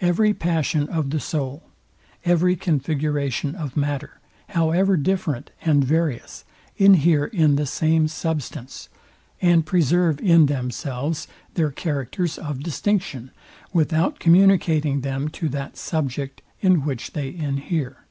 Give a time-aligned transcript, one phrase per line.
[0.00, 1.62] Every passion of the soul;
[2.24, 6.44] every configuration of matter, however different and various,
[6.76, 8.88] inhere in the same substance,
[9.40, 13.30] and preserve in themselves their characters of distinction,
[13.72, 18.06] without communicating them to that subject, in which they inhere.